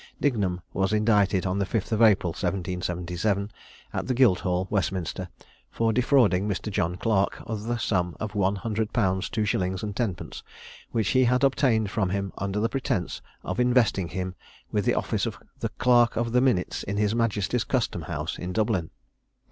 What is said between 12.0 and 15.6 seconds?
him under pretence of investing him with the office of